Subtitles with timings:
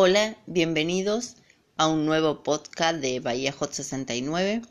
[0.00, 1.34] Hola, bienvenidos
[1.76, 4.62] a un nuevo podcast de Bahía Hot 69.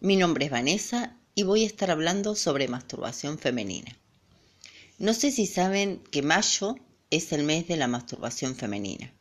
[0.00, 3.98] Mi nombre es Vanessa y voy a estar hablando sobre masturbación femenina.
[4.98, 6.76] No sé si saben que mayo
[7.08, 9.14] es el mes de la masturbación femenina.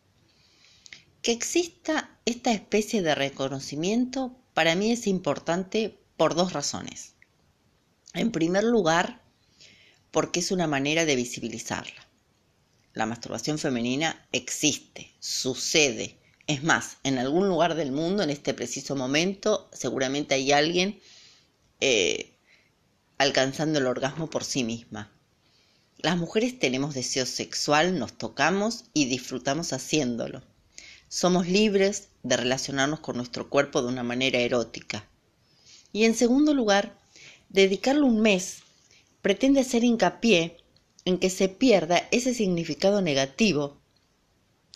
[1.21, 7.13] Que exista esta especie de reconocimiento para mí es importante por dos razones.
[8.13, 9.21] En primer lugar,
[10.11, 12.04] porque es una manera de visibilizarla
[12.95, 16.17] la masturbación femenina existe, sucede.
[16.47, 20.99] Es más, en algún lugar del mundo, en este preciso momento, seguramente hay alguien
[21.81, 22.37] eh,
[23.17, 25.11] alcanzando el orgasmo por sí misma.
[25.97, 30.43] Las mujeres tenemos deseo sexual, nos tocamos y disfrutamos haciéndolo.
[31.09, 35.05] Somos libres de relacionarnos con nuestro cuerpo de una manera erótica.
[35.91, 36.97] Y en segundo lugar,
[37.49, 38.59] dedicarle un mes
[39.21, 40.57] pretende hacer hincapié
[41.05, 43.77] en que se pierda ese significado negativo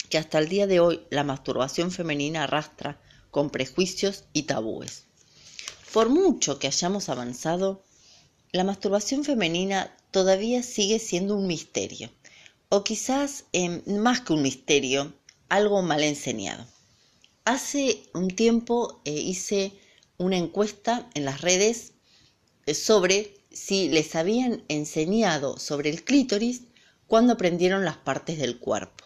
[0.08, 5.04] que hasta el día de hoy la masturbación femenina arrastra con prejuicios y tabúes.
[5.92, 7.84] Por mucho que hayamos avanzado,
[8.52, 12.10] la masturbación femenina todavía sigue siendo un misterio,
[12.68, 15.12] o quizás em, más que un misterio,
[15.48, 16.66] algo mal enseñado.
[17.44, 19.72] Hace un tiempo eh, hice
[20.18, 21.92] una encuesta en las redes
[22.66, 26.62] eh, sobre si les habían enseñado sobre el clítoris
[27.06, 29.04] cuando aprendieron las partes del cuerpo.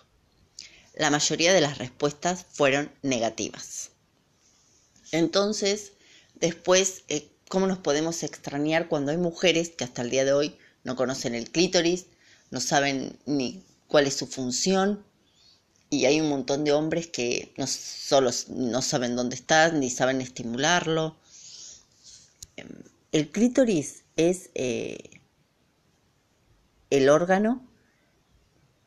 [0.94, 3.90] La mayoría de las respuestas fueron negativas.
[5.10, 5.92] Entonces,
[6.34, 10.58] después, eh, ¿cómo nos podemos extrañar cuando hay mujeres que hasta el día de hoy
[10.82, 12.06] no conocen el clítoris,
[12.50, 15.04] no saben ni cuál es su función?
[15.90, 20.20] Y hay un montón de hombres que no solo no saben dónde está, ni saben
[20.20, 21.16] estimularlo.
[23.14, 25.20] El clítoris es eh,
[26.90, 27.64] el órgano,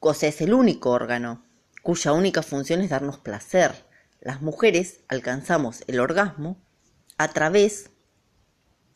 [0.01, 1.45] o sea, es el único órgano
[1.81, 3.85] cuya única función es darnos placer.
[4.19, 6.57] Las mujeres alcanzamos el orgasmo
[7.17, 7.89] a través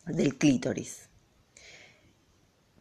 [0.05, 1.07] del clítoris.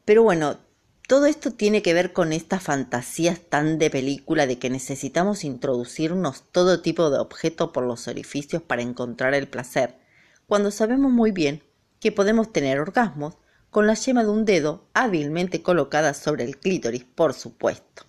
[0.05, 0.59] Pero bueno,
[1.07, 6.51] todo esto tiene que ver con estas fantasías tan de película de que necesitamos introducirnos
[6.51, 10.01] todo tipo de objeto por los orificios para encontrar el placer,
[10.49, 11.70] cuando sabemos muy bien
[12.01, 13.37] que podemos tener orgasmos
[13.71, 18.05] con la yema de un dedo hábilmente colocada sobre el clítoris, por supuesto.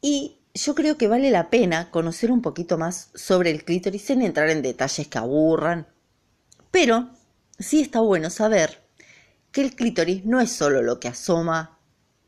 [0.00, 4.22] Y yo creo que vale la pena conocer un poquito más sobre el clítoris sin
[4.22, 5.86] entrar en detalles que aburran.
[6.70, 7.10] Pero
[7.58, 8.82] sí está bueno saber
[9.52, 11.78] que el clítoris no es solo lo que asoma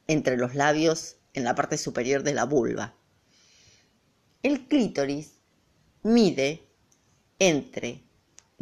[0.07, 2.95] entre los labios en la parte superior de la vulva.
[4.43, 5.35] El clítoris
[6.03, 6.69] mide
[7.39, 8.03] entre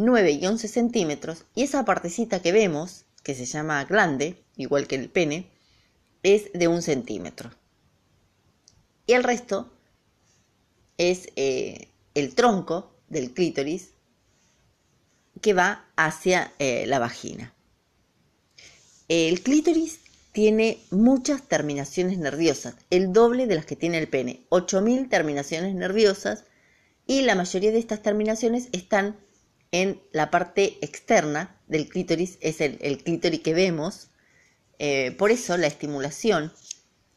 [0.01, 4.97] 9 y 11 centímetros y esa partecita que vemos, que se llama glande, igual que
[4.97, 5.51] el pene,
[6.23, 7.51] es de un centímetro.
[9.07, 9.71] Y el resto
[10.99, 13.91] es eh, el tronco del clítoris
[15.41, 17.55] que va hacia eh, la vagina.
[19.09, 20.01] El clítoris
[20.33, 26.45] tiene muchas terminaciones nerviosas, el doble de las que tiene el pene, 8.000 terminaciones nerviosas
[27.07, 29.17] y la mayoría de estas terminaciones están
[29.73, 34.09] en la parte externa del clítoris, es el, clítoris que vemos.
[34.79, 36.53] Eh, por eso la estimulación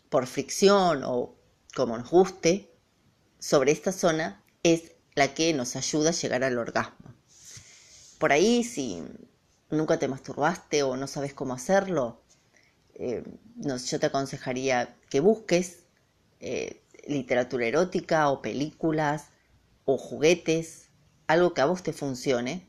[0.09, 1.35] por fricción o
[1.75, 2.69] como nos guste
[3.39, 7.13] sobre esta zona es la que nos ayuda a llegar al orgasmo.
[8.19, 9.03] Por ahí, si
[9.69, 12.21] nunca te masturbaste o no sabes cómo hacerlo,
[12.93, 13.23] eh,
[13.55, 15.79] yo te aconsejaría que busques
[16.39, 19.29] eh, literatura erótica o películas
[19.85, 20.82] o juguetes
[21.27, 22.67] algo que a vos te funcione.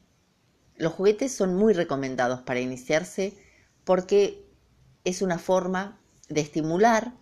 [0.77, 3.37] Los juguetes son muy recomendados para iniciarse
[3.85, 4.45] porque
[5.05, 7.13] es una forma de estimular,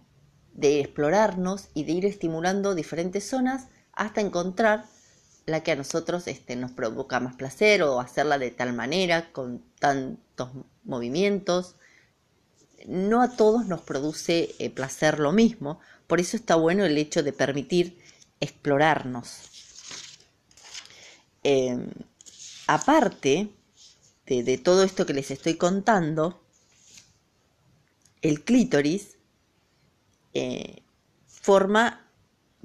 [0.53, 4.85] de explorarnos y de ir estimulando diferentes zonas hasta encontrar
[5.47, 9.63] la que a nosotros este, nos provoca más placer o hacerla de tal manera, con
[9.79, 10.51] tantos
[10.85, 11.77] movimientos.
[12.87, 17.23] No a todos nos produce eh, placer lo mismo, por eso está bueno el hecho
[17.23, 17.99] de permitir
[18.41, 19.52] explorarnos.
[21.45, 21.91] Em,
[22.67, 23.51] aparte
[24.27, 26.41] de, todo esto que les estoy contando,
[28.23, 29.17] el clítoris
[30.35, 30.83] eh,
[31.27, 32.09] forma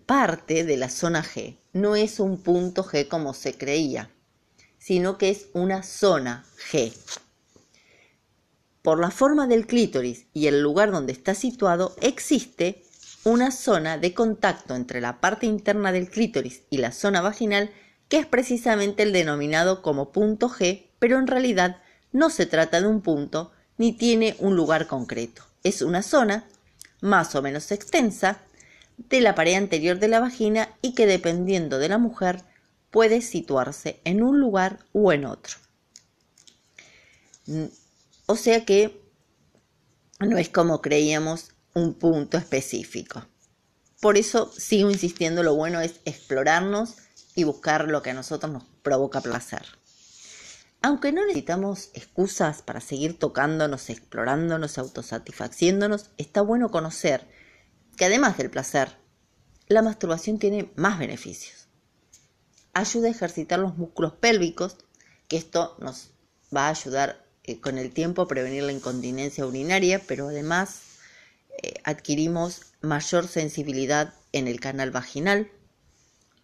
[0.05, 1.57] parte de la zona G.
[1.73, 4.09] No es un punto G como se creía,
[4.77, 6.93] sino que es una zona G.
[8.81, 12.83] Por la forma del clítoris y el lugar donde está situado, existe
[13.25, 17.69] una zona de contacto entre la parte interna del clítoris y la zona vaginal
[18.09, 21.81] que es precisamente el denominado como punto G, pero en realidad
[22.11, 25.43] no se trata de un punto ni tiene un lugar concreto.
[25.63, 26.45] Es una zona
[27.01, 28.39] más o menos extensa,
[28.97, 32.41] de la pared anterior de la vagina y que dependiendo de la mujer
[32.89, 35.55] puede situarse en un lugar o en otro.
[38.25, 38.99] O sea que
[40.19, 43.25] no es como creíamos un punto específico.
[44.01, 46.95] Por eso sigo insistiendo, lo bueno es explorarnos
[47.37, 49.61] y buscar lo que a nosotros nos provoca placer.
[50.81, 57.27] Aunque no necesitamos excusas para seguir tocándonos, explorándonos, autosatisfaciéndonos, está bueno conocer
[57.95, 58.97] que además del placer,
[59.67, 61.67] la masturbación tiene más beneficios.
[62.73, 64.77] Ayuda a ejercitar los músculos pélvicos,
[65.27, 66.09] que esto nos
[66.55, 70.81] va a ayudar eh, con el tiempo a prevenir la incontinencia urinaria, pero además
[71.61, 75.51] eh, adquirimos mayor sensibilidad en el canal vaginal,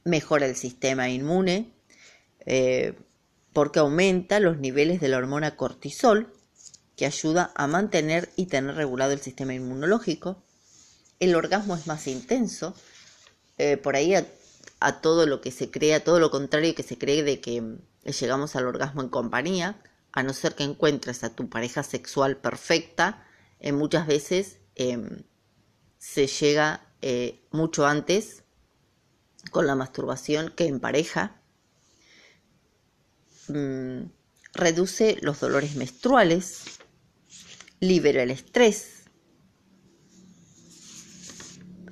[0.03, 1.73] mejora el sistema inmune,
[2.45, 2.97] eh,
[3.53, 6.33] porque aumenta los niveles de la hormona cortisol,
[6.95, 10.43] que ayuda a mantener y tener regulado el sistema inmunológico.
[11.19, 12.75] El orgasmo es más intenso,
[13.57, 14.27] eh, por ahí a,
[15.01, 18.55] todo lo que se cree, a todo lo contrario que se cree de que llegamos
[18.55, 23.25] al orgasmo en compañía, a no ser que encuentres a tu pareja sexual perfecta,
[23.59, 25.23] eh, muchas veces em,
[25.97, 26.89] se llega
[27.51, 28.42] mucho antes
[29.51, 31.41] con la masturbación que en pareja.
[33.47, 34.05] Mm,
[34.53, 36.63] reduce los dolores menstruales,
[37.79, 39.03] libera el estrés,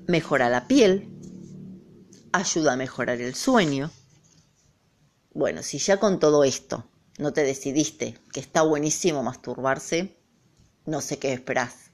[0.08, 1.10] mejora la piel,
[2.32, 3.92] ayuda a mejorar el sueño.
[5.34, 6.86] Bueno, si ya con todo esto
[7.18, 10.18] no te decidiste que está buenísimo masturbarse,
[10.86, 11.92] no sé qué esperás.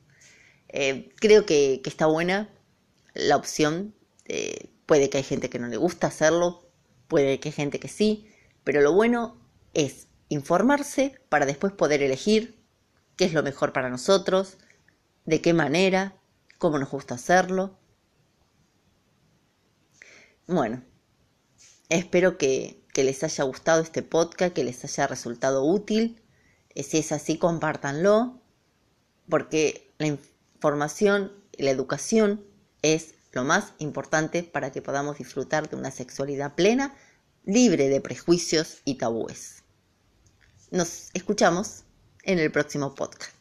[0.70, 2.50] Eh, creo que, está buena
[3.14, 3.96] la opción.
[4.26, 6.68] Eh, puede que hay gente que no le gusta hacerlo,
[7.08, 8.28] puede que hay gente que sí,
[8.64, 9.38] pero lo bueno
[9.76, 12.60] es informarse para después poder elegir
[13.16, 14.58] qué es lo mejor para nosotros,
[15.26, 16.16] de qué manera,
[16.58, 17.78] cómo nos gusta hacerlo.
[20.48, 20.84] Bueno,
[21.90, 26.24] espero que, les haya gustado este podcast, que les haya resultado útil.
[26.74, 28.42] Eh, si es así, compártanlo,
[29.30, 32.46] porque la información la educación
[32.82, 36.96] es lo más importante para que podamos disfrutar de una sexualidad plena,
[37.46, 39.64] libre de prejuicios y tabúes.
[40.72, 41.84] Nos escuchamos
[42.24, 43.37] en el próximo podcast.